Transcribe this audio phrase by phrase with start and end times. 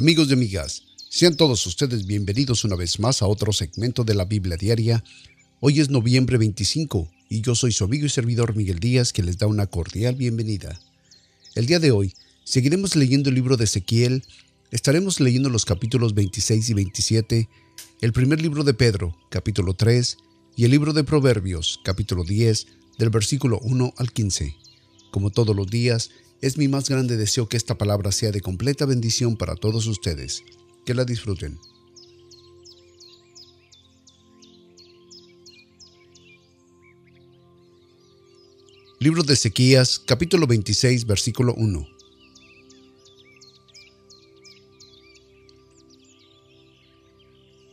[0.00, 4.24] Amigos y amigas, sean todos ustedes bienvenidos una vez más a otro segmento de la
[4.24, 5.04] Biblia Diaria.
[5.60, 9.36] Hoy es noviembre 25 y yo soy su amigo y servidor Miguel Díaz que les
[9.36, 10.80] da una cordial bienvenida.
[11.54, 14.24] El día de hoy seguiremos leyendo el libro de Ezequiel,
[14.70, 17.48] estaremos leyendo los capítulos 26 y 27,
[18.00, 20.16] el primer libro de Pedro, capítulo 3,
[20.56, 24.56] y el libro de Proverbios, capítulo 10, del versículo 1 al 15.
[25.10, 26.08] Como todos los días,
[26.40, 30.42] es mi más grande deseo que esta palabra sea de completa bendición para todos ustedes.
[30.86, 31.58] Que la disfruten.
[38.98, 41.86] Libro de Ezequías, capítulo 26, versículo 1.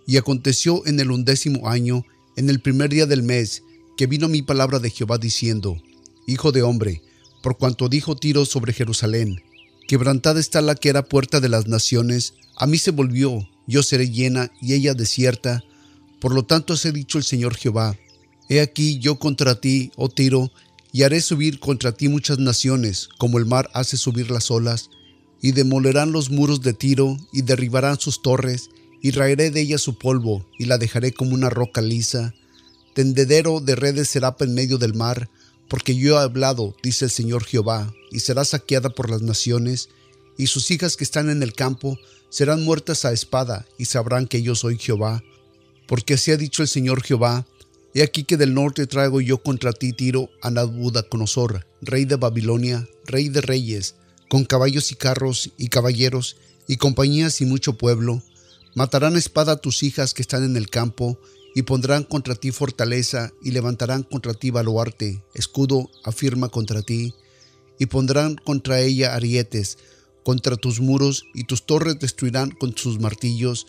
[0.05, 2.05] Y aconteció en el undécimo año,
[2.37, 3.61] en el primer día del mes,
[3.97, 5.81] que vino mi palabra de Jehová diciendo,
[6.27, 7.01] Hijo de hombre,
[7.47, 9.41] por cuanto dijo Tiro sobre Jerusalén,
[9.87, 14.09] quebrantada está la que era puerta de las naciones, a mí se volvió, yo seré
[14.09, 15.63] llena y ella desierta.
[16.19, 17.97] Por lo tanto os he dicho el Señor Jehová,
[18.49, 20.51] he aquí yo contra ti, oh Tiro,
[20.91, 24.89] y haré subir contra ti muchas naciones, como el mar hace subir las olas,
[25.41, 29.97] y demolerán los muros de Tiro, y derribarán sus torres, y raeré de ella su
[29.97, 32.33] polvo, y la dejaré como una roca lisa.
[32.93, 35.29] Tendedero de redes será en medio del mar,
[35.69, 39.89] porque yo he hablado, dice el Señor Jehová, y será saqueada por las naciones,
[40.37, 41.97] y sus hijas que están en el campo
[42.29, 45.23] serán muertas a espada, y sabrán que yo soy Jehová.
[45.87, 47.45] Porque así ha dicho el Señor Jehová,
[47.93, 52.87] he aquí que del norte traigo yo contra ti Tiro a Nabucodonosor, rey de Babilonia,
[53.05, 53.95] rey de reyes,
[54.29, 56.37] con caballos y carros y caballeros,
[56.67, 58.21] y compañías y mucho pueblo.
[58.75, 61.19] Matarán espada a tus hijas que están en el campo,
[61.57, 67.15] y pondrán contra ti fortaleza, y levantarán contra ti baluarte, escudo afirma contra ti,
[67.79, 69.79] y pondrán contra ella arietes,
[70.23, 73.65] contra tus muros, y tus torres destruirán con sus martillos,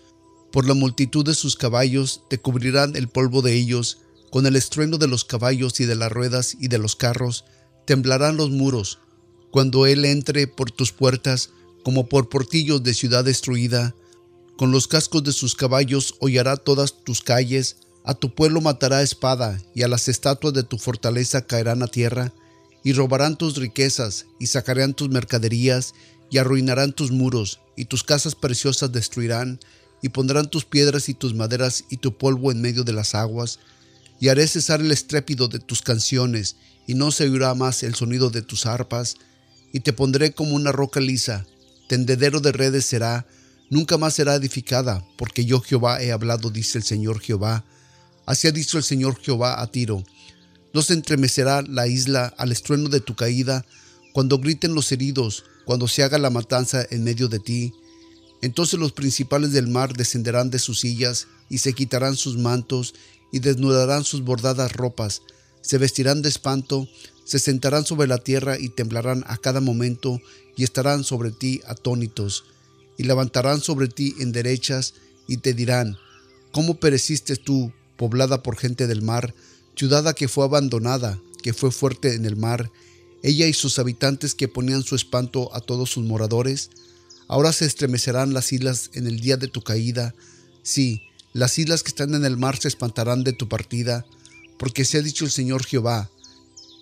[0.52, 3.96] por la multitud de sus caballos te cubrirán el polvo de ellos,
[4.30, 7.46] con el estruendo de los caballos y de las ruedas y de los carros,
[7.86, 8.98] temblarán los muros,
[9.50, 13.94] cuando él entre por tus puertas, como por portillos de ciudad destruida,
[14.58, 19.62] con los cascos de sus caballos hollará todas tus calles, a tu pueblo matará espada,
[19.72, 22.32] y a las estatuas de tu fortaleza caerán a tierra,
[22.82, 25.94] y robarán tus riquezas, y sacarán tus mercaderías,
[26.28, 29.60] y arruinarán tus muros, y tus casas preciosas destruirán,
[30.02, 33.60] y pondrán tus piedras y tus maderas y tu polvo en medio de las aguas,
[34.18, 36.56] y haré cesar el estrépito de tus canciones,
[36.88, 39.18] y no se oirá más el sonido de tus arpas,
[39.72, 41.46] y te pondré como una roca lisa,
[41.88, 43.24] tendedero de redes será,
[43.70, 47.64] nunca más será edificada, porque yo Jehová he hablado, dice el Señor Jehová.
[48.26, 50.04] Así ha dicho el Señor Jehová a Tiro.
[50.72, 53.64] No se entremecerá la isla al estruendo de tu caída,
[54.12, 57.72] cuando griten los heridos, cuando se haga la matanza en medio de ti.
[58.42, 62.94] Entonces los principales del mar descenderán de sus sillas, y se quitarán sus mantos,
[63.32, 65.22] y desnudarán sus bordadas ropas,
[65.60, 66.88] se vestirán de espanto,
[67.24, 70.20] se sentarán sobre la tierra y temblarán a cada momento,
[70.56, 72.44] y estarán sobre ti atónitos
[72.98, 74.94] y levantarán sobre ti en derechas
[75.26, 75.96] y te dirán,
[76.52, 79.34] ¿cómo pereciste tú, poblada por gente del mar,
[79.76, 82.70] ciudad que fue abandonada, que fue fuerte en el mar,
[83.22, 86.70] ella y sus habitantes que ponían su espanto a todos sus moradores?
[87.28, 90.14] Ahora se estremecerán las islas en el día de tu caída,
[90.62, 94.04] sí, las islas que están en el mar se espantarán de tu partida,
[94.58, 96.10] porque se ha dicho el Señor Jehová,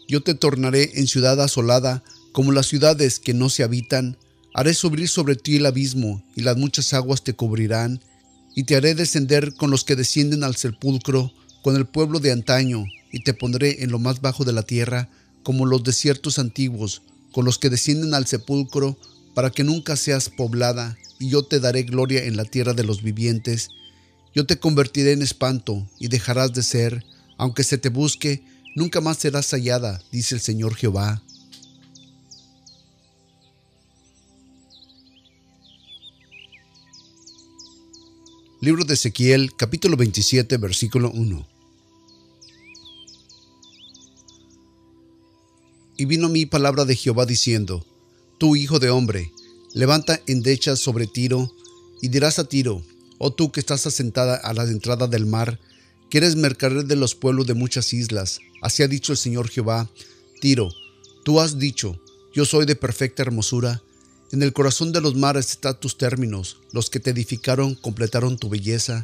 [0.09, 2.03] yo te tornaré en ciudad asolada,
[2.33, 4.17] como las ciudades que no se habitan,
[4.59, 8.01] Haré subir sobre ti el abismo, y las muchas aguas te cubrirán,
[8.55, 11.31] y te haré descender con los que descienden al sepulcro,
[11.63, 15.11] con el pueblo de antaño, y te pondré en lo más bajo de la tierra,
[15.43, 17.03] como los desiertos antiguos,
[17.33, 18.97] con los que descienden al sepulcro,
[19.35, 23.03] para que nunca seas poblada, y yo te daré gloria en la tierra de los
[23.03, 23.69] vivientes.
[24.35, 27.05] Yo te convertiré en espanto, y dejarás de ser,
[27.37, 28.43] aunque se te busque,
[28.75, 31.23] nunca más serás hallada, dice el Señor Jehová.
[38.67, 41.47] Libro de Ezequiel, capítulo 27, versículo 1.
[45.97, 47.87] Y vino mi palabra de Jehová diciendo,
[48.39, 49.31] Tú, hijo de hombre,
[49.73, 51.49] levanta endechas sobre Tiro,
[52.03, 52.83] y dirás a Tiro,
[53.19, 55.61] oh tú que estás asentada a la entrada del mar,
[56.11, 59.89] que eres mercader de los pueblos de muchas islas, así ha dicho el Señor Jehová,
[60.41, 60.71] Tiro,
[61.25, 62.03] tú has dicho,
[62.35, 63.81] yo soy de perfecta hermosura,
[64.37, 68.51] en el corazón de los mares están tus términos, los que te edificaron completaron tu
[68.51, 69.03] belleza.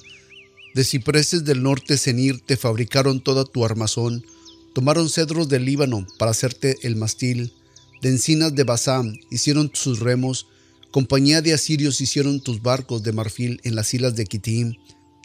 [0.75, 4.27] De cipreses del norte Senir te fabricaron toda tu armazón,
[4.75, 7.55] tomaron cedros del Líbano para hacerte el mastil,
[8.03, 10.49] de encinas de Basán hicieron sus remos,
[10.91, 14.75] Compañía de asirios hicieron tus barcos de marfil en las islas de Kitim.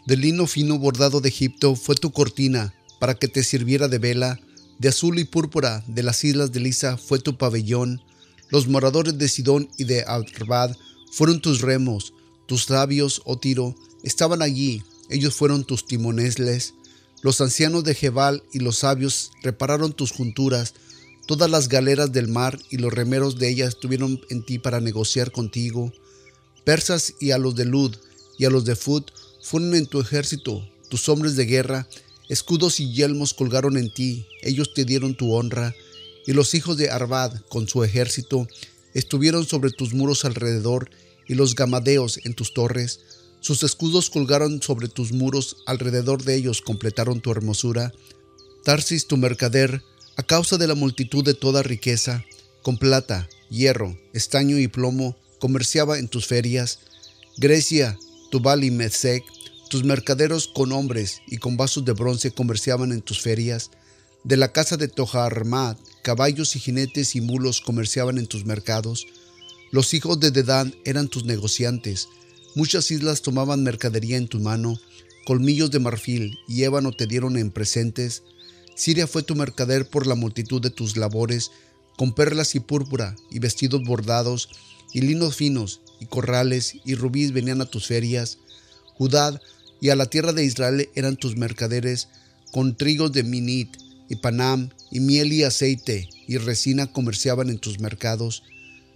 [0.06, 4.40] De lino fino bordado de Egipto fue tu cortina para que te sirviera de vela.
[4.78, 8.00] De azul y púrpura de las islas de Lisa fue tu pabellón.
[8.50, 10.76] Los moradores de Sidón y de Arbad
[11.12, 12.14] fueron tus remos.
[12.46, 14.82] Tus labios, oh Tiro, estaban allí.
[15.10, 16.74] Ellos fueron tus timonesles.
[17.22, 20.74] Los ancianos de Jebal y los sabios repararon tus junturas.
[21.26, 25.30] Todas las galeras del mar y los remeros de ellas estuvieron en ti para negociar
[25.30, 25.92] contigo.
[26.64, 27.96] Persas y a los de Lud
[28.38, 29.10] y a los de Fut
[29.42, 31.88] fueron en tu ejército, tus hombres de guerra,
[32.28, 35.74] escudos y yelmos colgaron en ti, ellos te dieron tu honra,
[36.28, 38.46] y los hijos de Arbad con su ejército
[38.92, 40.90] estuvieron sobre tus muros alrededor,
[41.26, 43.00] y los gamadeos en tus torres,
[43.40, 47.94] sus escudos colgaron sobre tus muros, alrededor de ellos completaron tu hermosura.
[48.62, 49.82] Tarsis, tu mercader,
[50.18, 52.22] a causa de la multitud de toda riqueza,
[52.62, 56.80] con plata, hierro, estaño y plomo, comerciaba en tus ferias.
[57.38, 57.96] Grecia,
[58.30, 59.24] Tubal y Mesec,
[59.70, 63.70] tus mercaderos con hombres y con vasos de bronce comerciaban en tus ferias.
[64.24, 69.06] De la casa de Tojarmat, caballos y jinetes y mulos comerciaban en tus mercados.
[69.70, 72.08] Los hijos de Dedán eran tus negociantes.
[72.54, 74.78] Muchas islas tomaban mercadería en tu mano.
[75.24, 78.22] Colmillos de marfil y ébano te dieron en presentes.
[78.74, 81.50] Siria fue tu mercader por la multitud de tus labores,
[81.96, 84.48] con perlas y púrpura, y vestidos bordados,
[84.92, 88.38] y linos finos, y corrales, y rubíes venían a tus ferias.
[88.94, 89.40] Judá
[89.80, 92.08] y a la tierra de Israel eran tus mercaderes,
[92.52, 93.76] con trigos de Minit,
[94.08, 98.42] y Panam, y miel y aceite, y resina comerciaban en tus mercados.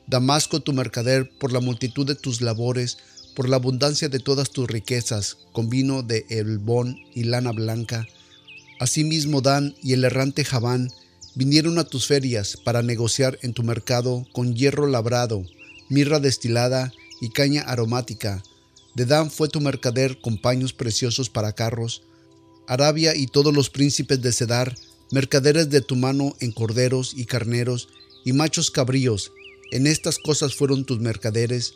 [0.07, 2.99] Damasco tu mercader por la multitud de tus labores,
[3.35, 8.07] por la abundancia de todas tus riquezas, con vino de Elbón y lana blanca.
[8.79, 10.91] Asimismo Dan y el errante Javán
[11.35, 15.45] vinieron a tus ferias para negociar en tu mercado con hierro labrado,
[15.89, 18.43] mirra destilada y caña aromática.
[18.95, 22.03] De Dan fue tu mercader con paños preciosos para carros.
[22.69, 24.75] Arabia y todos los príncipes de Cedar,
[25.13, 27.91] mercaderes de tu mano en corderos y carneros
[28.25, 29.31] y machos cabríos,
[29.71, 31.75] en estas cosas fueron tus mercaderes.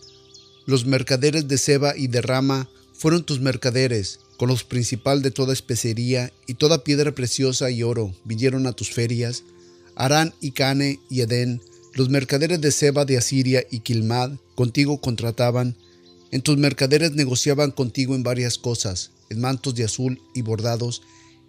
[0.64, 5.52] Los mercaderes de Seba y de Rama fueron tus mercaderes, con los principal de toda
[5.52, 9.44] especería y toda piedra preciosa y oro, vinieron a tus ferias.
[9.96, 11.60] Arán y Cane y Edén,
[11.92, 15.76] los mercaderes de Seba de Asiria y Kilmad, contigo contrataban.
[16.30, 21.02] En tus mercaderes negociaban contigo en varias cosas, en mantos de azul y bordados,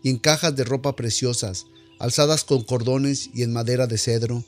[0.04, 1.66] y en cajas de ropa preciosas,
[2.00, 4.44] alzadas con cordones y en madera de cedro.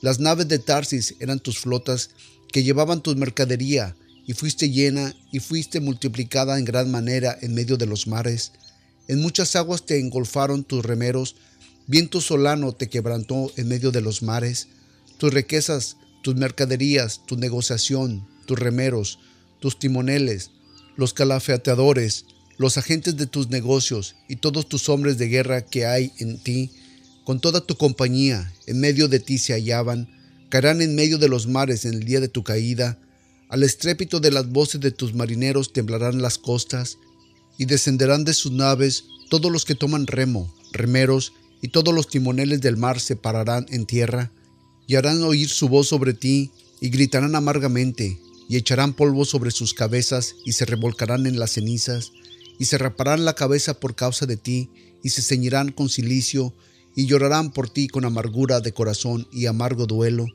[0.00, 2.10] Las naves de Tarsis eran tus flotas
[2.52, 3.96] que llevaban tu mercadería,
[4.26, 8.52] y fuiste llena y fuiste multiplicada en gran manera en medio de los mares.
[9.08, 11.36] En muchas aguas te engolfaron tus remeros,
[11.86, 14.68] viento solano te quebrantó en medio de los mares.
[15.18, 19.18] Tus riquezas, tus mercaderías, tu negociación, tus remeros,
[19.60, 20.50] tus timoneles,
[20.96, 22.26] los calafeteadores,
[22.58, 26.70] los agentes de tus negocios y todos tus hombres de guerra que hay en ti,
[27.24, 30.08] con toda tu compañía, en medio de ti se hallaban,
[30.48, 32.98] caerán en medio de los mares en el día de tu caída,
[33.48, 36.98] al estrépito de las voces de tus marineros temblarán las costas,
[37.58, 42.60] y descenderán de sus naves todos los que toman remo, remeros, y todos los timoneles
[42.60, 44.32] del mar se pararán en tierra,
[44.86, 48.18] y harán oír su voz sobre ti, y gritarán amargamente,
[48.48, 52.12] y echarán polvo sobre sus cabezas, y se revolcarán en las cenizas,
[52.58, 54.70] y se raparán la cabeza por causa de ti,
[55.02, 56.52] y se ceñirán con silicio,
[56.94, 60.26] y llorarán por ti con amargura de corazón y amargo duelo,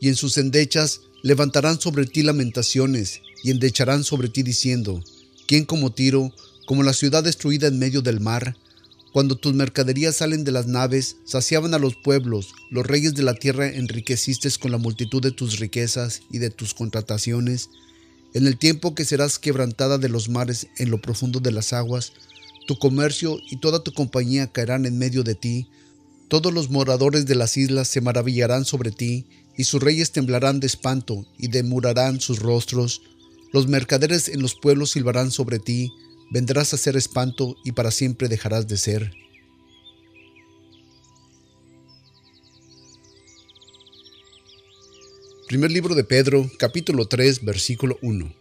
[0.00, 5.02] y en sus endechas levantarán sobre ti lamentaciones y endecharán sobre ti diciendo,
[5.46, 6.32] ¿quién como Tiro,
[6.66, 8.56] como la ciudad destruida en medio del mar?
[9.12, 13.34] Cuando tus mercaderías salen de las naves, saciaban a los pueblos, los reyes de la
[13.34, 17.70] tierra enriqueciste con la multitud de tus riquezas y de tus contrataciones.
[18.34, 22.12] En el tiempo que serás quebrantada de los mares en lo profundo de las aguas,
[22.66, 25.66] tu comercio y toda tu compañía caerán en medio de ti,
[26.28, 30.66] todos los moradores de las islas se maravillarán sobre ti, y sus reyes temblarán de
[30.66, 33.02] espanto y demurarán sus rostros.
[33.52, 35.90] Los mercaderes en los pueblos silbarán sobre ti,
[36.30, 39.12] vendrás a ser espanto y para siempre dejarás de ser.
[45.46, 48.34] Primer libro de Pedro, capítulo 3, versículo 1.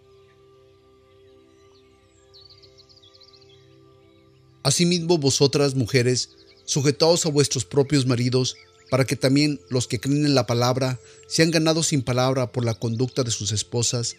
[4.63, 6.31] Asimismo vosotras, mujeres,
[6.65, 8.57] sujetaos a vuestros propios maridos,
[8.89, 12.75] para que también los que creen en la palabra sean ganados sin palabra por la
[12.75, 14.17] conducta de sus esposas,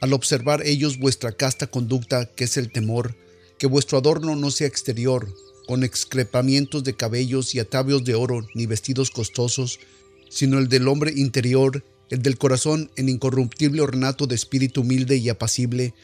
[0.00, 3.16] al observar ellos vuestra casta conducta, que es el temor,
[3.58, 5.32] que vuestro adorno no sea exterior,
[5.66, 9.78] con excrepamientos de cabellos y atavios de oro, ni vestidos costosos,
[10.28, 15.28] sino el del hombre interior, el del corazón en incorruptible ornato de espíritu humilde y
[15.28, 15.94] apacible,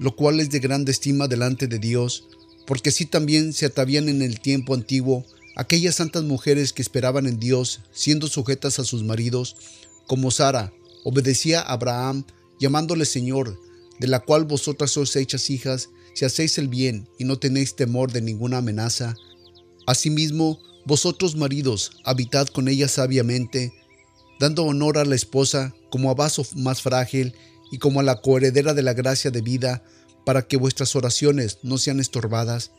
[0.00, 2.26] lo cual es de grande estima delante de Dios,
[2.66, 5.24] porque así también se atavían en el tiempo antiguo
[5.56, 9.56] aquellas santas mujeres que esperaban en Dios, siendo sujetas a sus maridos,
[10.06, 10.72] como Sara,
[11.04, 12.24] obedecía a Abraham,
[12.58, 13.58] llamándole Señor,
[13.98, 18.12] de la cual vosotras sois hechas hijas, si hacéis el bien y no tenéis temor
[18.12, 19.14] de ninguna amenaza.
[19.86, 23.72] Asimismo, vosotros maridos, habitad con ella sabiamente,
[24.40, 27.34] dando honor a la esposa como a vaso más frágil
[27.70, 29.84] y como a la coheredera de la gracia de vida,
[30.24, 32.70] para que vuestras oraciones no sean estorbadas.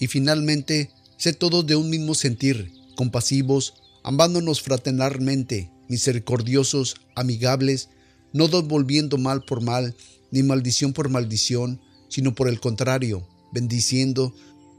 [0.00, 7.88] Y finalmente, sed todos de un mismo sentir, compasivos, amándonos fraternalmente, misericordiosos, amigables,
[8.32, 9.94] no devolviendo mal por mal,
[10.30, 14.34] ni maldición por maldición, sino por el contrario, bendiciendo,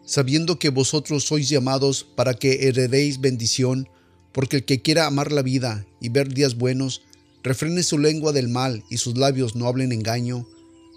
[0.05, 3.89] sabiendo que vosotros sois llamados para que heredéis bendición,
[4.31, 7.01] porque el que quiera amar la vida y ver días buenos,
[7.43, 10.47] refrene su lengua del mal y sus labios no hablen engaño,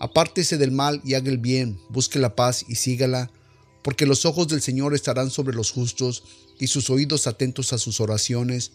[0.02, 3.30] apártese del mal y haga el bien, busque la paz y sígala,
[3.84, 6.24] porque los ojos del Señor estarán sobre los justos
[6.58, 8.72] y sus oídos atentos a sus oraciones,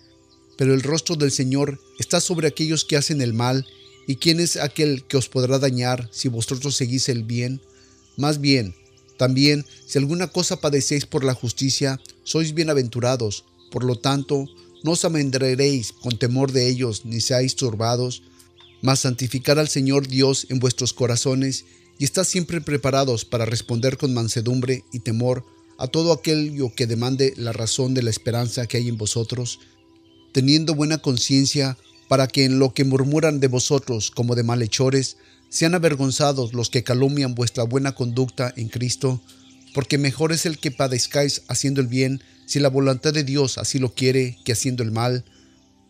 [0.57, 3.67] pero el rostro del Señor está sobre aquellos que hacen el mal,
[4.07, 7.60] y quién es aquel que os podrá dañar si vosotros seguís el bien.
[8.15, 8.74] Más bien,
[9.17, 13.43] también, si alguna cosa padecéis por la justicia, sois bienaventurados.
[13.69, 14.46] Por lo tanto,
[14.81, 18.24] no os amendreréis con temor de ellos, ni seáis turbados,
[18.81, 21.65] mas santificar al Señor Dios en vuestros corazones,
[22.00, 25.46] y estad siempre preparados para responder con mansedumbre y temor
[25.77, 29.60] a todo aquello que demande la razón de la esperanza que hay en vosotros,
[30.31, 35.17] teniendo buena conciencia, para que en lo que murmuran de vosotros como de malhechores,
[35.50, 39.22] sean avergonzados los que calumnian vuestra buena conducta en Cristo,
[39.74, 43.77] porque mejor es el que padezcáis haciendo el bien, si la voluntad de Dios así
[43.77, 45.25] lo quiere, que haciendo el mal,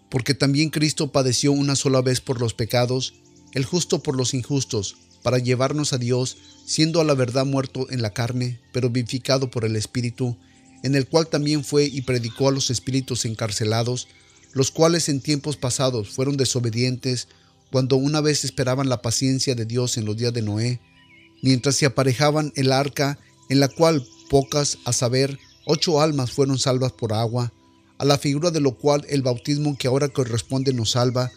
[0.09, 3.13] porque también Cristo padeció una sola vez por los pecados,
[3.53, 8.01] el justo por los injustos, para llevarnos a Dios, siendo a la verdad muerto en
[8.01, 10.37] la carne, pero vivificado por el Espíritu,
[10.83, 14.07] en el cual también fue y predicó a los espíritus encarcelados,
[14.53, 17.27] los cuales en tiempos pasados fueron desobedientes,
[17.71, 20.79] cuando una vez esperaban la paciencia de Dios en los días de Noé,
[21.41, 26.93] mientras se aparejaban el arca, en la cual pocas, a saber, ocho almas fueron salvas
[26.93, 27.51] por agua,
[27.97, 31.31] a la figura de lo cual el bautismo que ahora corresponde nos salva,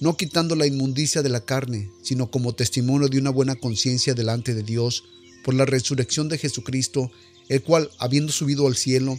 [0.00, 4.54] no quitando la inmundicia de la carne, sino como testimonio de una buena conciencia delante
[4.54, 5.04] de Dios,
[5.44, 7.10] por la resurrección de Jesucristo,
[7.48, 9.18] el cual, habiendo subido al cielo,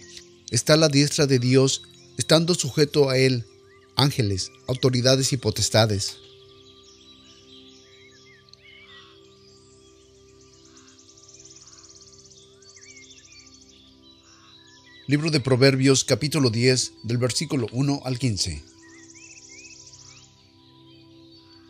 [0.50, 1.84] está a la diestra de Dios,
[2.18, 3.46] estando sujeto a él,
[3.96, 6.18] ángeles, autoridades y potestades.
[15.08, 18.64] Libro de Proverbios capítulo 10 del versículo 1 al 15.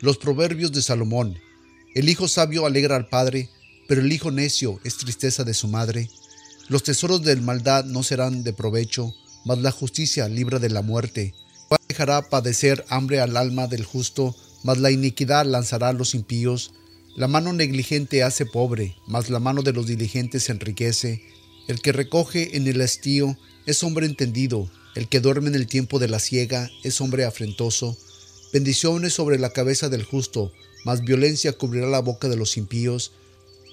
[0.00, 1.38] Los Proverbios de Salomón.
[1.94, 3.50] El hijo sabio alegra al padre,
[3.88, 6.08] pero el hijo necio es tristeza de su madre.
[6.70, 9.14] Los tesoros de maldad no serán de provecho,
[9.44, 11.34] mas la justicia libra de la muerte.
[11.88, 16.72] Dejará padecer hambre al alma del justo, mas la iniquidad lanzará a los impíos.
[17.16, 21.35] La mano negligente hace pobre, mas la mano de los diligentes enriquece.
[21.68, 25.98] El que recoge en el estío es hombre entendido, el que duerme en el tiempo
[25.98, 27.96] de la siega es hombre afrentoso.
[28.52, 30.52] Bendiciones sobre la cabeza del justo,
[30.84, 33.12] mas violencia cubrirá la boca de los impíos.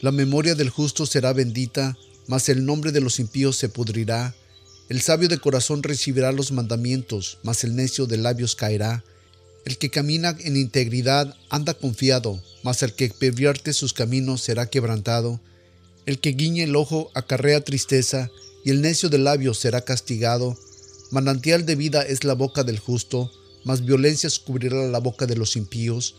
[0.01, 1.97] La memoria del justo será bendita,
[2.27, 4.35] mas el nombre de los impíos se pudrirá.
[4.89, 9.03] El sabio de corazón recibirá los mandamientos, mas el necio de labios caerá.
[9.65, 15.39] El que camina en integridad anda confiado, mas el que pervierte sus caminos será quebrantado.
[16.05, 18.29] El que guiñe el ojo acarrea tristeza,
[18.65, 20.57] y el necio de labios será castigado.
[21.11, 23.31] Manantial de vida es la boca del justo,
[23.63, 26.15] mas violencia cubrirá la boca de los impíos.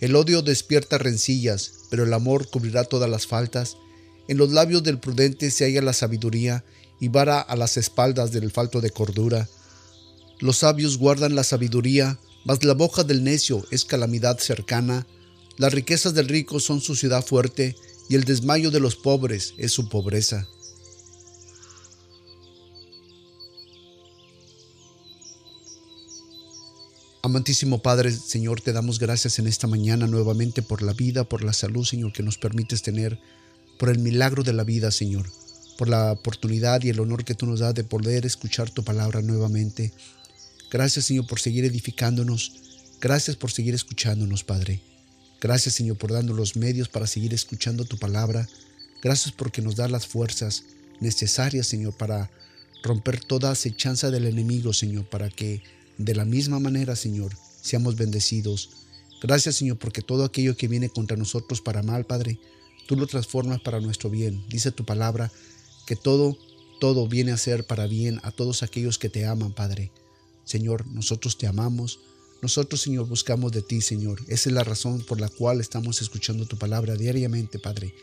[0.00, 3.76] El odio despierta rencillas, pero el amor cubrirá todas las faltas.
[4.28, 6.64] En los labios del prudente se halla la sabiduría,
[7.00, 9.48] y vara a las espaldas del falto de cordura.
[10.40, 15.06] Los sabios guardan la sabiduría, mas la boca del necio es calamidad cercana.
[15.56, 17.76] Las riquezas del rico son su ciudad fuerte,
[18.08, 20.48] y el desmayo de los pobres es su pobreza.
[27.22, 31.52] Amantísimo Padre, Señor, te damos gracias en esta mañana nuevamente por la vida, por la
[31.52, 33.20] salud, Señor, que nos permites tener,
[33.78, 35.30] por el milagro de la vida, Señor,
[35.76, 39.20] por la oportunidad y el honor que tú nos das de poder escuchar tu palabra
[39.20, 39.92] nuevamente.
[40.70, 42.52] Gracias, Señor, por seguir edificándonos.
[43.00, 44.80] Gracias por seguir escuchándonos, Padre.
[45.40, 48.48] Gracias Señor por darnos los medios para seguir escuchando tu palabra.
[49.02, 50.64] Gracias porque nos da las fuerzas
[51.00, 52.30] necesarias, Señor, para
[52.82, 55.62] romper toda acechanza del enemigo, Señor, para que
[55.98, 58.70] de la misma manera, Señor, seamos bendecidos.
[59.20, 62.38] Gracias Señor porque todo aquello que viene contra nosotros para mal, Padre,
[62.86, 64.44] tú lo transformas para nuestro bien.
[64.48, 65.32] Dice tu palabra
[65.86, 66.38] que todo,
[66.80, 69.90] todo viene a ser para bien a todos aquellos que te aman, Padre.
[70.44, 71.98] Señor, nosotros te amamos.
[72.40, 74.20] Nosotros, Señor, buscamos de ti, Señor.
[74.28, 77.94] Esa es la razón por la cual estamos escuchando tu palabra diariamente, Padre.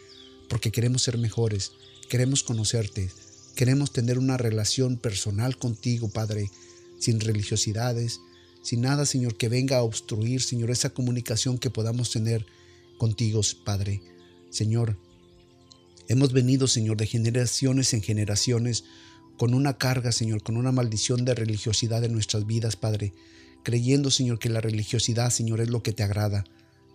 [0.49, 1.71] Porque queremos ser mejores,
[2.09, 3.09] queremos conocerte,
[3.55, 6.51] queremos tener una relación personal contigo, Padre,
[6.99, 8.19] sin religiosidades,
[8.61, 12.45] sin nada, Señor, que venga a obstruir, Señor, esa comunicación que podamos tener
[12.97, 14.01] contigo, Padre.
[14.49, 14.97] Señor,
[16.09, 18.83] hemos venido, Señor, de generaciones en generaciones
[19.37, 23.13] con una carga, Señor, con una maldición de religiosidad en nuestras vidas, Padre,
[23.65, 26.45] creyendo, Señor, que la religiosidad, Señor, es lo que te agrada,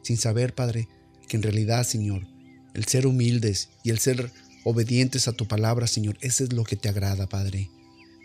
[0.03, 0.89] sin saber, Padre,
[1.29, 2.27] que en realidad, Señor,
[2.73, 4.33] el ser humildes y el ser
[4.65, 7.69] obedientes a tu palabra, Señor, ese es lo que te agrada, Padre.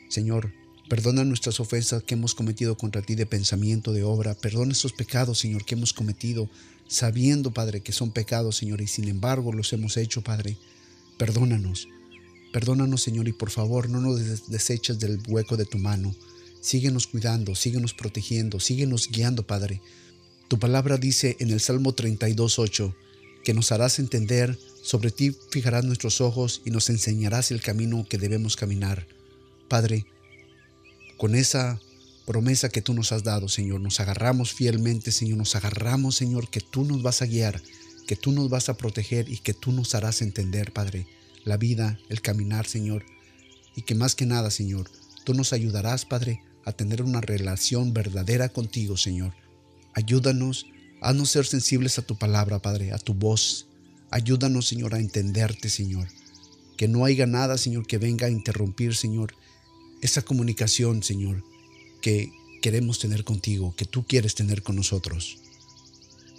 [0.08, 0.54] Señor,
[0.88, 4.36] Perdona nuestras ofensas que hemos cometido contra ti de pensamiento, de obra.
[4.36, 6.48] Perdona esos pecados, Señor, que hemos cometido,
[6.88, 10.58] sabiendo, Padre, que son pecados, Señor, y sin embargo los hemos hecho, Padre.
[11.18, 11.88] Perdónanos.
[12.54, 16.14] Perdónanos, Señor, y por favor no nos deseches del hueco de tu mano.
[16.66, 19.84] Síguenos cuidando, síguenos protegiendo, síguenos guiando, Padre.
[20.48, 22.96] Tu palabra dice en el Salmo 32.8
[23.44, 28.18] que nos harás entender, sobre ti fijarás nuestros ojos y nos enseñarás el camino que
[28.18, 29.06] debemos caminar.
[29.70, 30.08] Padre,
[31.18, 31.80] con esa
[32.26, 33.80] promesa que tú nos has dado, Señor.
[33.80, 35.38] Nos agarramos fielmente, Señor.
[35.38, 37.62] Nos agarramos, Señor, que tú nos vas a guiar,
[38.08, 41.06] que tú nos vas a proteger y que tú nos harás entender, Padre,
[41.44, 43.06] la vida, el caminar, Señor.
[43.76, 44.90] Y que más que nada, Señor,
[45.26, 49.34] tú nos ayudarás, Padre, a tener una relación verdadera contigo, Señor.
[49.94, 50.66] Ayúdanos,
[51.02, 53.68] haznos ser sensibles a tu palabra, Padre, a tu voz.
[54.12, 56.08] Ayúdanos, Señor, a entenderte, Señor.
[56.78, 59.34] Que no haya nada, Señor, que venga a interrumpir, Señor,
[60.02, 61.44] esa comunicación, Señor,
[62.02, 62.32] que
[62.62, 65.38] queremos tener contigo, que tú quieres tener con nosotros.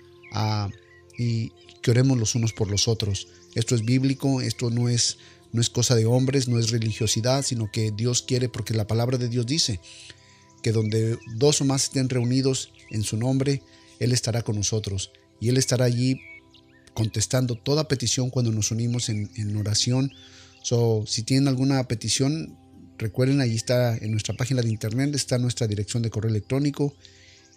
[1.18, 3.28] y que oremos los unos por los otros.
[3.54, 5.18] Esto es bíblico, esto no es,
[5.52, 9.18] no es cosa de hombres, no es religiosidad, sino que Dios quiere, porque la palabra
[9.18, 9.78] de Dios dice
[10.62, 13.62] que donde dos o más estén reunidos en su nombre,
[13.98, 16.20] Él estará con nosotros y Él estará allí
[16.94, 20.12] contestando toda petición cuando nos unimos en, oración
[20.62, 22.56] So, si tienen alguna petición,
[22.98, 26.94] recuerden, ahí está en nuestra página de internet, está nuestra dirección de correo electrónico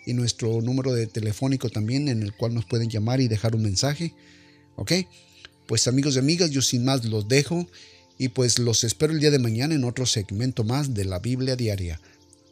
[0.06, 3.64] y nuestro número de telefónico también, en el cual nos pueden llamar y dejar un
[3.64, 4.14] mensaje.
[4.78, 4.94] ¿Ok?
[5.68, 7.68] Pues amigos y amigas, yo sin más los dejo
[8.18, 11.56] y pues los espero el día de mañana en otro segmento más de la Biblia
[11.56, 12.00] Diaria.